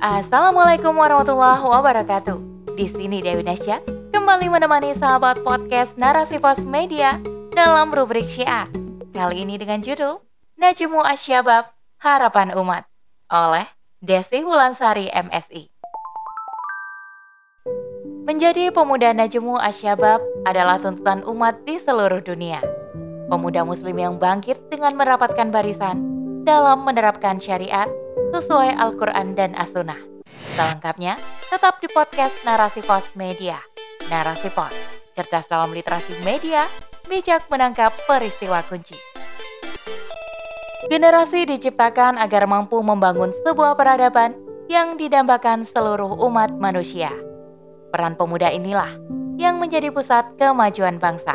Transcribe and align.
Assalamualaikum 0.00 0.96
warahmatullahi 0.96 1.60
wabarakatuh. 1.60 2.40
Di 2.72 2.88
sini 2.88 3.20
Dewi 3.20 3.44
Nasya 3.44 3.84
kembali 4.16 4.48
menemani 4.48 4.96
sahabat 4.96 5.44
podcast 5.44 5.92
Narasi 6.00 6.40
Pos 6.40 6.56
Media 6.64 7.20
dalam 7.52 7.92
rubrik 7.92 8.24
Syiah. 8.24 8.64
Kali 9.12 9.44
ini 9.44 9.60
dengan 9.60 9.84
judul 9.84 10.24
Najmu 10.56 11.04
Asyabab 11.04 11.76
Harapan 12.00 12.56
Umat 12.56 12.88
oleh 13.28 13.68
Desi 14.00 14.40
Wulansari 14.40 15.12
MSI. 15.12 15.68
Menjadi 18.24 18.72
pemuda 18.72 19.12
Najmu 19.12 19.60
Asyabab 19.60 20.24
adalah 20.48 20.80
tuntutan 20.80 21.28
umat 21.28 21.60
di 21.68 21.76
seluruh 21.76 22.24
dunia. 22.24 22.64
Pemuda 23.28 23.68
muslim 23.68 24.00
yang 24.00 24.16
bangkit 24.16 24.64
dengan 24.72 24.96
merapatkan 24.96 25.52
barisan 25.52 26.00
dalam 26.48 26.88
menerapkan 26.88 27.36
syariat 27.36 27.92
sesuai 28.30 28.78
Al-Quran 28.78 29.34
dan 29.34 29.52
As-Sunnah. 29.58 29.98
Selengkapnya, 30.54 31.18
tetap 31.50 31.82
di 31.82 31.90
podcast 31.90 32.34
Narasi 32.46 32.80
Pos 32.86 33.04
Media. 33.18 33.58
Narasi 34.06 34.50
Pos, 34.54 34.72
cerdas 35.18 35.50
dalam 35.50 35.74
literasi 35.74 36.14
media, 36.22 36.66
bijak 37.10 37.50
menangkap 37.50 37.90
peristiwa 38.06 38.62
kunci. 38.66 38.94
Generasi 40.90 41.46
diciptakan 41.46 42.18
agar 42.18 42.46
mampu 42.46 42.78
membangun 42.80 43.34
sebuah 43.46 43.76
peradaban 43.76 44.34
yang 44.70 44.94
didambakan 44.94 45.66
seluruh 45.66 46.18
umat 46.30 46.54
manusia. 46.56 47.10
Peran 47.90 48.14
pemuda 48.14 48.50
inilah 48.50 48.90
yang 49.38 49.58
menjadi 49.58 49.90
pusat 49.90 50.26
kemajuan 50.38 51.02
bangsa. 51.02 51.34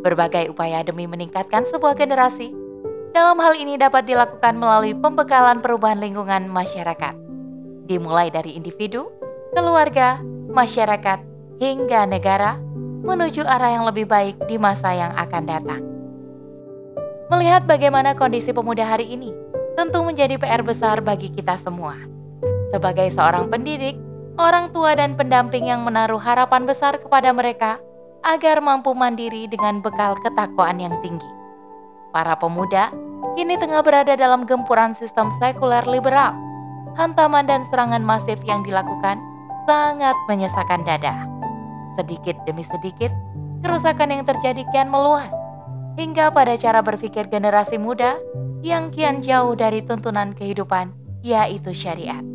Berbagai 0.00 0.52
upaya 0.52 0.80
demi 0.84 1.04
meningkatkan 1.04 1.64
sebuah 1.68 1.96
generasi 1.96 2.52
dalam 3.10 3.42
hal 3.42 3.58
ini 3.58 3.74
dapat 3.74 4.06
dilakukan 4.06 4.54
melalui 4.54 4.94
pembekalan 4.94 5.58
perubahan 5.58 5.98
lingkungan 5.98 6.46
masyarakat, 6.46 7.14
dimulai 7.90 8.30
dari 8.30 8.54
individu, 8.54 9.10
keluarga, 9.50 10.22
masyarakat, 10.50 11.18
hingga 11.58 12.06
negara 12.06 12.54
menuju 13.02 13.42
arah 13.42 13.74
yang 13.74 13.84
lebih 13.90 14.06
baik 14.06 14.38
di 14.46 14.56
masa 14.62 14.94
yang 14.94 15.12
akan 15.18 15.42
datang. 15.42 15.82
Melihat 17.34 17.66
bagaimana 17.66 18.14
kondisi 18.14 18.54
pemuda 18.54 18.86
hari 18.86 19.10
ini, 19.10 19.34
tentu 19.74 20.02
menjadi 20.06 20.38
PR 20.38 20.62
besar 20.62 21.02
bagi 21.02 21.34
kita 21.34 21.58
semua. 21.62 21.98
Sebagai 22.70 23.10
seorang 23.10 23.50
pendidik, 23.50 23.98
orang 24.38 24.70
tua 24.70 24.94
dan 24.94 25.18
pendamping 25.18 25.66
yang 25.66 25.82
menaruh 25.82 26.18
harapan 26.22 26.62
besar 26.62 26.94
kepada 27.02 27.34
mereka 27.34 27.82
agar 28.22 28.62
mampu 28.62 28.94
mandiri 28.94 29.50
dengan 29.50 29.82
bekal 29.82 30.14
ketakwaan 30.22 30.78
yang 30.78 30.94
tinggi 31.02 31.39
Para 32.10 32.34
pemuda 32.34 32.90
kini 33.38 33.54
tengah 33.54 33.86
berada 33.86 34.18
dalam 34.18 34.42
gempuran 34.42 34.98
sistem 34.98 35.30
sekuler 35.38 35.86
liberal. 35.86 36.34
Hantaman 36.98 37.46
dan 37.46 37.62
serangan 37.70 38.02
masif 38.02 38.36
yang 38.42 38.66
dilakukan 38.66 39.22
sangat 39.62 40.18
menyesakan 40.26 40.82
dada. 40.82 41.14
Sedikit 41.94 42.34
demi 42.50 42.66
sedikit, 42.66 43.14
kerusakan 43.62 44.10
yang 44.10 44.22
terjadi 44.26 44.66
kian 44.74 44.90
meluas, 44.90 45.30
hingga 45.94 46.34
pada 46.34 46.58
cara 46.58 46.82
berpikir 46.82 47.30
generasi 47.30 47.78
muda 47.78 48.18
yang 48.66 48.90
kian 48.90 49.22
jauh 49.22 49.54
dari 49.54 49.86
tuntunan 49.86 50.34
kehidupan, 50.34 50.90
yaitu 51.22 51.70
syariat. 51.70 52.26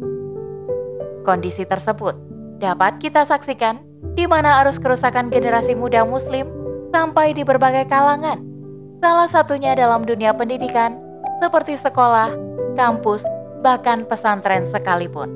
Kondisi 1.28 1.68
tersebut 1.68 2.16
dapat 2.64 3.04
kita 3.04 3.28
saksikan 3.28 3.84
di 4.16 4.24
mana 4.24 4.64
arus 4.64 4.80
kerusakan 4.80 5.28
generasi 5.28 5.76
muda 5.76 6.08
Muslim 6.08 6.48
sampai 6.96 7.36
di 7.36 7.44
berbagai 7.44 7.92
kalangan, 7.92 8.55
Salah 9.04 9.28
satunya 9.28 9.76
dalam 9.76 10.08
dunia 10.08 10.32
pendidikan, 10.32 10.96
seperti 11.44 11.76
sekolah, 11.76 12.32
kampus, 12.80 13.24
bahkan 13.60 14.08
pesantren 14.08 14.70
sekalipun. 14.72 15.32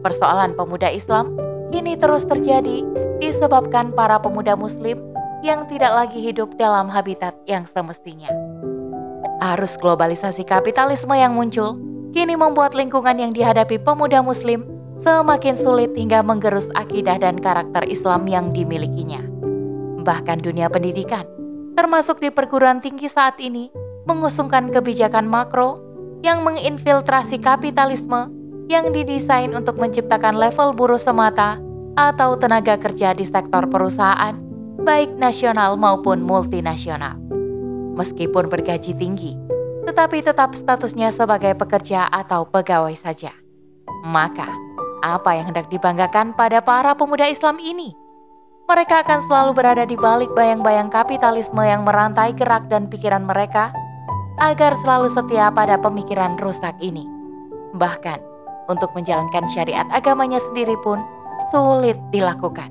Persoalan 0.00 0.54
pemuda 0.54 0.88
Islam 0.88 1.34
kini 1.74 1.98
terus 1.98 2.24
terjadi 2.24 2.86
disebabkan 3.18 3.92
para 3.92 4.16
pemuda 4.22 4.54
Muslim 4.54 5.02
yang 5.44 5.66
tidak 5.68 5.92
lagi 5.92 6.18
hidup 6.22 6.54
dalam 6.56 6.88
habitat 6.88 7.34
yang 7.44 7.66
semestinya. 7.68 8.30
Arus 9.54 9.78
globalisasi 9.78 10.42
kapitalisme 10.42 11.14
yang 11.14 11.34
muncul 11.34 11.78
kini 12.10 12.34
membuat 12.34 12.74
lingkungan 12.74 13.18
yang 13.20 13.30
dihadapi 13.36 13.78
pemuda 13.82 14.24
Muslim 14.24 14.66
semakin 15.04 15.54
sulit 15.54 15.94
hingga 15.94 16.24
menggerus 16.26 16.66
akidah 16.74 17.22
dan 17.22 17.38
karakter 17.38 17.86
Islam 17.86 18.26
yang 18.26 18.50
dimilikinya. 18.50 19.22
Bahkan 20.02 20.42
dunia 20.42 20.66
pendidikan 20.72 21.37
termasuk 21.78 22.18
di 22.18 22.34
perguruan 22.34 22.82
tinggi 22.82 23.06
saat 23.06 23.38
ini, 23.38 23.70
mengusungkan 24.10 24.74
kebijakan 24.74 25.30
makro 25.30 25.78
yang 26.26 26.42
menginfiltrasi 26.42 27.38
kapitalisme 27.38 28.34
yang 28.66 28.90
didesain 28.90 29.54
untuk 29.54 29.78
menciptakan 29.78 30.34
level 30.34 30.74
buruh 30.74 30.98
semata 30.98 31.62
atau 31.94 32.34
tenaga 32.34 32.74
kerja 32.74 33.14
di 33.14 33.22
sektor 33.22 33.70
perusahaan, 33.70 34.34
baik 34.82 35.14
nasional 35.22 35.78
maupun 35.78 36.18
multinasional. 36.18 37.14
Meskipun 37.94 38.50
bergaji 38.50 38.98
tinggi, 38.98 39.38
tetapi 39.86 40.26
tetap 40.26 40.58
statusnya 40.58 41.14
sebagai 41.14 41.54
pekerja 41.54 42.10
atau 42.10 42.42
pegawai 42.42 42.98
saja. 42.98 43.30
Maka, 44.02 44.50
apa 45.06 45.30
yang 45.38 45.54
hendak 45.54 45.70
dibanggakan 45.70 46.34
pada 46.34 46.58
para 46.58 46.98
pemuda 46.98 47.30
Islam 47.30 47.62
ini? 47.62 48.07
Mereka 48.68 49.00
akan 49.00 49.24
selalu 49.24 49.50
berada 49.56 49.88
di 49.88 49.96
balik 49.96 50.28
bayang-bayang 50.36 50.92
kapitalisme 50.92 51.64
yang 51.64 51.88
merantai 51.88 52.36
gerak 52.36 52.68
dan 52.68 52.84
pikiran 52.84 53.24
mereka 53.24 53.72
agar 54.36 54.76
selalu 54.84 55.08
setia 55.08 55.48
pada 55.48 55.80
pemikiran 55.80 56.36
rusak 56.36 56.76
ini. 56.84 57.08
Bahkan, 57.72 58.20
untuk 58.68 58.92
menjalankan 58.92 59.48
syariat 59.48 59.88
agamanya 59.88 60.36
sendiri 60.52 60.76
pun 60.84 61.00
sulit 61.48 61.96
dilakukan. 62.12 62.68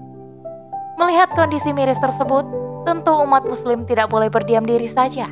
Melihat 1.01 1.33
kondisi 1.33 1.73
miris 1.73 1.97
tersebut, 1.97 2.45
tentu 2.85 3.17
umat 3.25 3.41
muslim 3.49 3.81
tidak 3.89 4.13
boleh 4.13 4.29
berdiam 4.29 4.69
diri 4.69 4.85
saja 4.85 5.25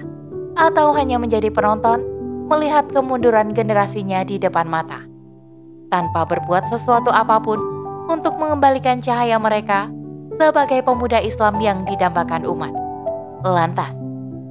atau 0.57 0.97
hanya 0.97 1.21
menjadi 1.21 1.53
penonton 1.53 2.01
melihat 2.49 2.89
kemunduran 2.89 3.53
generasinya 3.53 4.25
di 4.25 4.41
depan 4.41 4.65
mata. 4.65 5.05
Tanpa 5.93 6.25
berbuat 6.25 6.73
sesuatu 6.73 7.13
apa 7.13 7.37
pun 7.37 7.61
untuk 8.09 8.33
mengembalikan 8.41 8.97
cahaya 8.97 9.37
mereka 9.37 9.93
sebagai 10.35 10.83
pemuda 10.83 11.23
Islam 11.23 11.59
yang 11.63 11.87
didambakan 11.87 12.43
umat. 12.43 12.73
Lantas, 13.45 13.93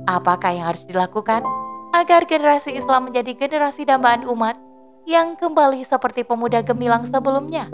apakah 0.08 0.50
yang 0.54 0.66
harus 0.72 0.84
dilakukan 0.88 1.44
agar 1.92 2.24
generasi 2.24 2.74
Islam 2.74 3.10
menjadi 3.10 3.36
generasi 3.36 3.84
dambaan 3.84 4.24
umat 4.30 4.56
yang 5.04 5.36
kembali 5.36 5.84
seperti 5.84 6.24
pemuda 6.24 6.64
gemilang 6.64 7.04
sebelumnya? 7.10 7.68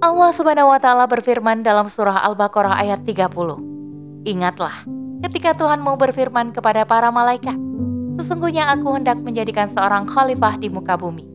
Allah 0.00 0.32
Subhanahu 0.32 0.72
wa 0.72 0.80
taala 0.80 1.04
berfirman 1.04 1.60
dalam 1.60 1.92
surah 1.92 2.24
Al-Baqarah 2.24 2.80
ayat 2.80 3.04
30. 3.04 4.24
Ingatlah 4.24 4.88
ketika 5.28 5.52
Tuhan 5.52 5.84
mau 5.84 6.00
berfirman 6.00 6.56
kepada 6.56 6.88
para 6.88 7.12
malaikat, 7.12 7.56
sesungguhnya 8.16 8.72
aku 8.72 8.96
hendak 8.96 9.20
menjadikan 9.20 9.68
seorang 9.68 10.08
khalifah 10.08 10.56
di 10.56 10.72
muka 10.72 10.96
bumi. 10.96 11.28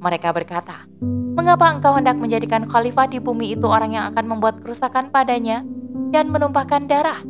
Mereka 0.00 0.32
berkata, 0.32 0.87
Mengapa 1.38 1.70
engkau 1.70 1.94
hendak 1.94 2.18
menjadikan 2.18 2.66
khalifah 2.66 3.06
di 3.06 3.22
bumi 3.22 3.54
itu 3.54 3.70
orang 3.70 3.94
yang 3.94 4.10
akan 4.10 4.26
membuat 4.26 4.58
kerusakan 4.58 5.14
padanya 5.14 5.62
dan 6.10 6.34
menumpahkan 6.34 6.90
darah? 6.90 7.22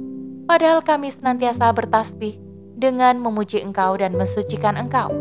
Padahal 0.49 0.81
kami 0.81 1.13
senantiasa 1.13 1.69
bertasbih 1.77 2.41
dengan 2.81 3.21
memuji 3.21 3.61
engkau 3.61 4.01
dan 4.01 4.17
mensucikan 4.17 4.81
engkau. 4.81 5.13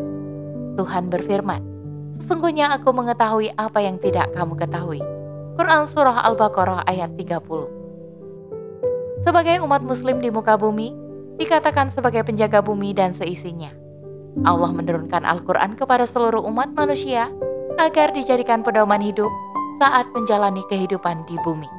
Tuhan 0.79 1.11
berfirman, 1.11 1.59
Sesungguhnya 2.23 2.71
aku 2.75 2.91
mengetahui 2.95 3.51
apa 3.59 3.83
yang 3.83 3.99
tidak 3.99 4.31
kamu 4.31 4.55
ketahui. 4.55 5.03
Quran 5.59 5.83
Surah 5.89 6.23
Al-Baqarah 6.23 6.87
ayat 6.87 7.11
30 7.19 9.27
Sebagai 9.27 9.59
umat 9.67 9.83
muslim 9.83 10.23
di 10.23 10.31
muka 10.31 10.55
bumi, 10.55 10.95
dikatakan 11.35 11.91
sebagai 11.91 12.23
penjaga 12.23 12.63
bumi 12.63 12.95
dan 12.95 13.11
seisinya. 13.11 13.75
Allah 14.45 14.69
menurunkan 14.69 15.25
Al-Quran 15.25 15.73
kepada 15.75 16.05
seluruh 16.05 16.45
umat 16.45 16.77
manusia 16.77 17.33
agar 17.77 18.11
dijadikan 18.13 18.65
pedoman 18.65 19.01
hidup 19.01 19.29
saat 19.77 20.09
menjalani 20.13 20.65
kehidupan 20.69 21.21
di 21.29 21.37
bumi. 21.45 21.69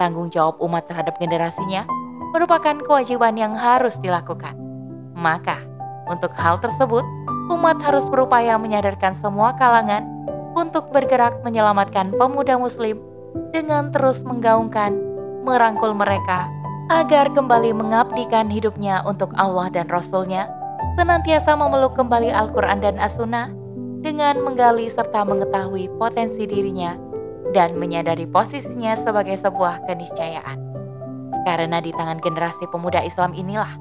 Tanggung 0.00 0.32
jawab 0.32 0.56
umat 0.64 0.88
terhadap 0.88 1.20
generasinya 1.20 1.84
merupakan 2.32 2.80
kewajiban 2.80 3.36
yang 3.36 3.52
harus 3.52 4.00
dilakukan. 4.00 4.56
Maka, 5.12 5.60
untuk 6.08 6.32
hal 6.32 6.56
tersebut, 6.64 7.04
umat 7.52 7.76
harus 7.84 8.08
berupaya 8.08 8.56
menyadarkan 8.56 9.12
semua 9.20 9.52
kalangan 9.60 10.08
untuk 10.56 10.88
bergerak 10.88 11.36
menyelamatkan 11.44 12.16
pemuda 12.16 12.56
Muslim 12.56 12.96
dengan 13.52 13.92
terus 13.92 14.18
menggaungkan, 14.24 14.96
merangkul 15.44 15.92
mereka 15.92 16.48
agar 16.90 17.30
kembali 17.30 17.70
mengabdikan 17.70 18.50
hidupnya 18.50 19.04
untuk 19.06 19.30
Allah 19.38 19.70
dan 19.70 19.86
Rasul-Nya, 19.86 20.50
senantiasa 20.98 21.54
memeluk 21.54 21.94
kembali 21.94 22.34
Al-Quran 22.34 22.82
dan 22.82 22.98
As-Sunnah, 22.98 23.59
dengan 24.00 24.40
menggali 24.40 24.88
serta 24.88 25.24
mengetahui 25.28 25.92
potensi 26.00 26.48
dirinya 26.48 26.96
dan 27.52 27.76
menyadari 27.76 28.24
posisinya 28.24 28.96
sebagai 28.96 29.36
sebuah 29.36 29.84
keniscayaan. 29.84 30.58
Karena 31.44 31.80
di 31.80 31.92
tangan 31.92 32.20
generasi 32.20 32.64
pemuda 32.68 33.04
Islam 33.04 33.32
inilah 33.36 33.76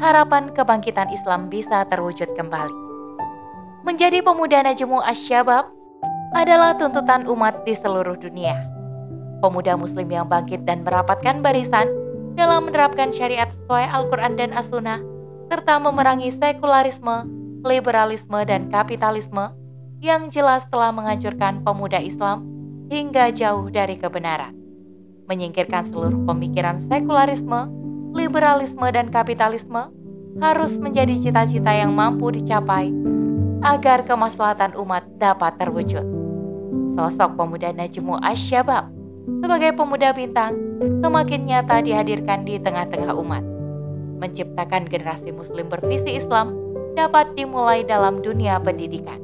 harapan 0.00 0.52
kebangkitan 0.52 1.12
Islam 1.12 1.48
bisa 1.52 1.84
terwujud 1.88 2.28
kembali. 2.36 2.76
Menjadi 3.82 4.22
pemuda 4.22 4.62
Najmu 4.62 5.02
Asyabab 5.02 5.68
adalah 6.32 6.76
tuntutan 6.78 7.28
umat 7.28 7.66
di 7.68 7.76
seluruh 7.76 8.16
dunia. 8.16 8.56
Pemuda 9.42 9.74
muslim 9.74 10.06
yang 10.08 10.30
bangkit 10.30 10.62
dan 10.64 10.86
merapatkan 10.86 11.42
barisan 11.42 11.90
dalam 12.38 12.70
menerapkan 12.70 13.12
syariat 13.12 13.50
sesuai 13.50 13.84
Al-Quran 13.90 14.38
dan 14.38 14.54
As-Sunnah, 14.54 15.02
serta 15.52 15.76
memerangi 15.82 16.32
sekularisme, 16.32 17.28
liberalisme, 17.66 18.40
dan 18.48 18.72
kapitalisme 18.72 19.52
yang 20.02 20.34
jelas 20.34 20.66
telah 20.66 20.90
menghancurkan 20.90 21.62
pemuda 21.62 22.02
Islam 22.02 22.42
hingga 22.90 23.30
jauh 23.30 23.70
dari 23.70 23.94
kebenaran. 23.94 24.50
Menyingkirkan 25.30 25.86
seluruh 25.94 26.26
pemikiran 26.26 26.82
sekularisme, 26.82 27.70
liberalisme, 28.10 28.82
dan 28.90 29.14
kapitalisme 29.14 29.94
harus 30.42 30.74
menjadi 30.74 31.14
cita-cita 31.22 31.70
yang 31.70 31.94
mampu 31.94 32.34
dicapai 32.34 32.90
agar 33.62 34.02
kemaslahatan 34.02 34.74
umat 34.74 35.06
dapat 35.22 35.54
terwujud. 35.62 36.02
Sosok 36.98 37.38
pemuda 37.38 37.70
Najmu 37.70 38.18
Asyabab 38.26 38.90
sebagai 39.38 39.70
pemuda 39.78 40.10
bintang 40.10 40.58
semakin 40.98 41.46
nyata 41.46 41.78
dihadirkan 41.78 42.42
di 42.42 42.58
tengah-tengah 42.58 43.14
umat. 43.22 43.46
Menciptakan 44.18 44.90
generasi 44.90 45.30
muslim 45.30 45.70
bervisi 45.70 46.18
Islam 46.18 46.58
dapat 46.98 47.38
dimulai 47.38 47.86
dalam 47.86 48.18
dunia 48.18 48.58
pendidikan. 48.58 49.21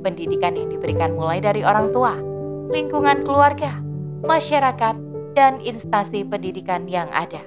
Pendidikan 0.00 0.56
yang 0.56 0.72
diberikan 0.72 1.12
mulai 1.12 1.44
dari 1.44 1.60
orang 1.60 1.92
tua, 1.92 2.16
lingkungan 2.72 3.20
keluarga, 3.26 3.76
masyarakat, 4.24 4.96
dan 5.36 5.60
instansi 5.60 6.24
pendidikan 6.24 6.88
yang 6.88 7.12
ada. 7.12 7.44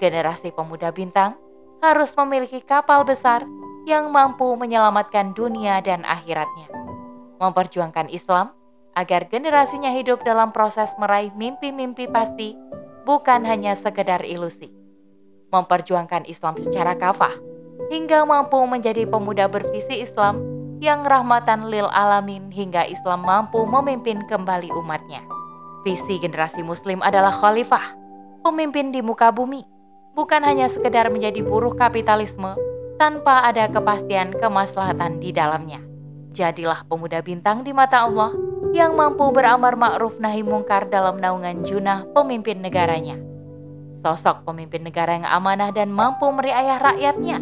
Generasi 0.00 0.50
pemuda 0.56 0.90
bintang 0.90 1.36
harus 1.84 2.10
memiliki 2.16 2.64
kapal 2.64 3.04
besar 3.04 3.44
yang 3.84 4.08
mampu 4.08 4.48
menyelamatkan 4.56 5.36
dunia 5.36 5.84
dan 5.84 6.08
akhiratnya. 6.08 6.72
Memperjuangkan 7.36 8.08
Islam 8.08 8.56
agar 8.96 9.28
generasinya 9.28 9.92
hidup 9.92 10.24
dalam 10.24 10.54
proses 10.54 10.88
meraih 10.96 11.34
mimpi-mimpi 11.36 12.08
pasti, 12.08 12.56
bukan 13.04 13.44
hanya 13.44 13.76
sekedar 13.76 14.24
ilusi. 14.24 14.72
Memperjuangkan 15.52 16.24
Islam 16.24 16.56
secara 16.56 16.96
kafah, 16.96 17.36
hingga 17.92 18.24
mampu 18.24 18.56
menjadi 18.64 19.04
pemuda 19.04 19.50
bervisi 19.50 20.00
Islam 20.00 20.53
yang 20.82 21.06
rahmatan 21.06 21.70
lil 21.70 21.86
alamin 21.92 22.50
hingga 22.50 22.86
Islam 22.88 23.22
mampu 23.22 23.62
memimpin 23.62 24.24
kembali 24.26 24.70
umatnya. 24.74 25.22
Visi 25.84 26.16
generasi 26.18 26.64
muslim 26.64 27.04
adalah 27.04 27.30
khalifah, 27.30 27.92
pemimpin 28.40 28.88
di 28.88 29.04
muka 29.04 29.28
bumi, 29.28 29.62
bukan 30.16 30.40
hanya 30.40 30.72
sekedar 30.72 31.12
menjadi 31.12 31.44
buruh 31.44 31.76
kapitalisme, 31.76 32.56
tanpa 32.96 33.44
ada 33.44 33.68
kepastian 33.68 34.32
kemaslahatan 34.38 35.20
di 35.20 35.34
dalamnya. 35.34 35.82
Jadilah 36.34 36.88
pemuda 36.88 37.22
bintang 37.22 37.62
di 37.62 37.70
mata 37.70 38.06
Allah 38.06 38.34
yang 38.74 38.98
mampu 38.98 39.30
beramar 39.30 39.78
ma'ruf 39.78 40.18
nahi 40.18 40.42
mungkar 40.42 40.90
dalam 40.90 41.22
naungan 41.22 41.62
junah 41.62 42.08
pemimpin 42.10 42.58
negaranya. 42.58 43.20
Sosok 44.02 44.42
pemimpin 44.44 44.82
negara 44.82 45.14
yang 45.14 45.28
amanah 45.30 45.70
dan 45.70 45.94
mampu 45.94 46.26
meriayah 46.28 46.82
rakyatnya, 46.82 47.38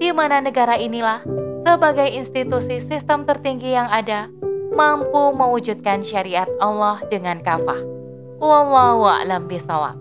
di 0.00 0.08
mana 0.10 0.40
negara 0.40 0.74
inilah 0.80 1.22
sebagai 1.64 2.06
institusi 2.12 2.84
sistem 2.84 3.24
tertinggi 3.24 3.72
yang 3.72 3.88
ada, 3.88 4.28
mampu 4.76 5.32
mewujudkan 5.32 6.04
syariat 6.04 6.46
Allah 6.60 7.00
dengan 7.08 7.40
kafah. 7.40 7.80
Wallahu 8.38 9.08
a'lam 9.08 9.48
bisawab. 9.48 9.96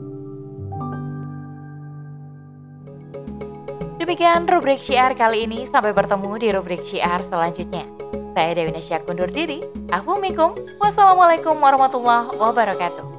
Demikian 4.03 4.51
rubrik 4.51 4.83
syiar 4.83 5.15
kali 5.15 5.47
ini. 5.47 5.63
Sampai 5.71 5.95
bertemu 5.95 6.35
di 6.35 6.51
rubrik 6.51 6.83
syiar 6.83 7.23
selanjutnya. 7.23 7.87
Saya 8.35 8.51
Dewi 8.51 8.75
Nasya 8.75 8.99
kundur 9.07 9.31
diri. 9.31 9.63
Afumikum. 9.95 10.59
Wassalamualaikum 10.83 11.55
warahmatullahi 11.55 12.35
wabarakatuh. 12.35 13.12